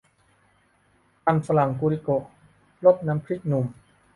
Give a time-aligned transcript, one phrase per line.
[1.25, 2.23] มันฝรั่งกูลิโกะ
[2.85, 3.65] รสน้ำพริกหนุ่ม!